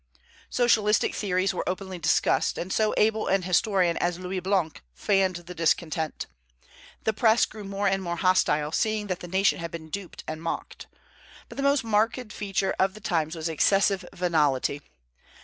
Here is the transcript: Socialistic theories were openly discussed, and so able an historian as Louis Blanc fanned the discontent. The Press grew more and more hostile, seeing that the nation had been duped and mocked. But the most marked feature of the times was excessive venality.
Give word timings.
Socialistic 0.49 1.13
theories 1.13 1.53
were 1.53 1.69
openly 1.69 1.99
discussed, 1.99 2.57
and 2.57 2.73
so 2.73 2.91
able 2.97 3.27
an 3.27 3.43
historian 3.43 3.97
as 3.97 4.17
Louis 4.17 4.39
Blanc 4.39 4.81
fanned 4.95 5.35
the 5.35 5.53
discontent. 5.53 6.25
The 7.03 7.13
Press 7.13 7.45
grew 7.45 7.63
more 7.63 7.87
and 7.87 8.01
more 8.01 8.15
hostile, 8.15 8.71
seeing 8.71 9.05
that 9.05 9.19
the 9.19 9.27
nation 9.27 9.59
had 9.59 9.69
been 9.69 9.89
duped 9.91 10.23
and 10.27 10.41
mocked. 10.41 10.87
But 11.49 11.57
the 11.57 11.61
most 11.63 11.83
marked 11.83 12.31
feature 12.33 12.73
of 12.79 12.95
the 12.95 12.99
times 12.99 13.35
was 13.35 13.47
excessive 13.47 14.03
venality. 14.11 14.81